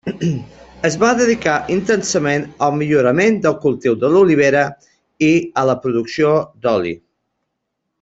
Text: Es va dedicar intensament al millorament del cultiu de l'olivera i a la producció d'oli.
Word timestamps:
Es 0.87 0.95
va 1.03 1.09
dedicar 1.19 1.57
intensament 1.75 2.47
al 2.69 2.73
millorament 2.79 3.39
del 3.45 3.59
cultiu 3.67 4.01
de 4.07 4.13
l'olivera 4.17 4.67
i 5.31 5.33
a 5.65 5.71
la 5.73 5.81
producció 5.87 6.37
d'oli. 6.67 7.01